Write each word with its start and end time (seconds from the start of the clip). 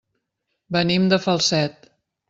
Venim 0.77 1.07
de 1.13 1.23
Falset. 1.27 1.89